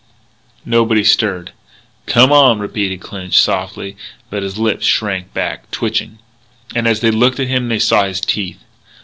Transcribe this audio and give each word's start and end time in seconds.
Nobody 0.65 1.03
stirred. 1.03 1.51
"Come 2.07 2.31
on," 2.31 2.57
repeated 2.57 3.01
Clinch 3.01 3.37
softly. 3.39 3.95
But 4.31 4.41
his 4.41 4.57
lips 4.57 4.83
shrank 4.87 5.31
back, 5.31 5.69
twitching. 5.69 6.17
As 6.73 7.01
they 7.01 7.11
looked 7.11 7.39
at 7.39 7.47
him 7.49 7.69
they 7.69 7.77
saw 7.77 8.05
his 8.05 8.19
teeth. 8.19 8.63